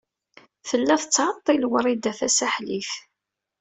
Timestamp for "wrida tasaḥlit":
1.71-2.91